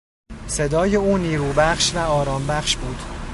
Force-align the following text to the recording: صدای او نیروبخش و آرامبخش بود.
صدای 0.47 0.95
او 0.95 1.17
نیروبخش 1.17 1.95
و 1.95 1.99
آرامبخش 1.99 2.75
بود. 2.75 2.99